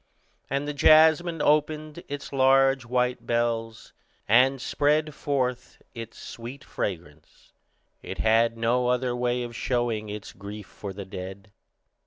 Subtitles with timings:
[0.49, 3.93] And the jasmine opened its large white bells,
[4.27, 7.53] and spread forth its sweet fragrance;
[8.01, 11.51] it had no other way of showing its grief for the dead.